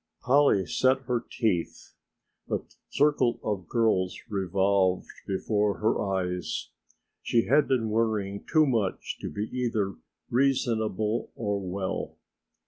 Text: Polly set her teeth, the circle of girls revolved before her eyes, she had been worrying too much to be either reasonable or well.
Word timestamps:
Polly 0.19 0.65
set 0.65 1.01
her 1.01 1.23
teeth, 1.29 1.93
the 2.47 2.65
circle 2.89 3.39
of 3.43 3.67
girls 3.67 4.17
revolved 4.29 5.05
before 5.27 5.77
her 5.77 6.03
eyes, 6.15 6.71
she 7.21 7.43
had 7.45 7.67
been 7.67 7.91
worrying 7.91 8.43
too 8.51 8.65
much 8.65 9.19
to 9.19 9.29
be 9.29 9.47
either 9.55 9.93
reasonable 10.31 11.29
or 11.35 11.59
well. 11.61 12.17